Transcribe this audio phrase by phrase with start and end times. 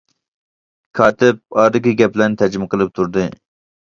[0.99, 3.27] كاتىپ ئارىدىكى گەپلەرنى تەرجىمە قىلىپ تۇردى.